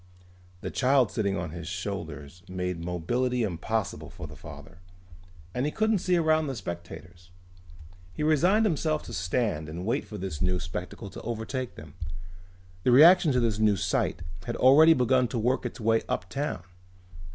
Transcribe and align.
The 0.61 0.71
child 0.71 1.11
sitting 1.11 1.37
on 1.37 1.51
his 1.51 1.67
shoulders 1.67 2.41
made 2.49 2.83
mobility 2.83 3.43
impossible 3.43 4.09
for 4.09 4.25
the 4.25 4.35
father. 4.35 4.79
And 5.53 5.63
he 5.67 5.71
couldn't 5.71 5.99
see 5.99 6.17
around 6.17 6.47
the 6.47 6.55
spectators. 6.55 7.29
He 8.11 8.23
resigned 8.23 8.65
himself 8.65 9.03
to 9.03 9.13
stand 9.13 9.69
and 9.69 9.85
wait 9.85 10.03
for 10.05 10.17
this 10.17 10.41
new 10.41 10.59
spectacle 10.59 11.11
to 11.11 11.21
overtake 11.21 11.75
them. 11.75 11.93
The 12.81 12.89
reaction 12.89 13.31
to 13.33 13.39
this 13.39 13.59
new 13.59 13.77
sight 13.77 14.23
had 14.47 14.55
already 14.55 14.95
begun 14.95 15.27
to 15.27 15.37
work 15.37 15.67
its 15.67 15.79
way 15.79 16.01
uptown. 16.09 16.63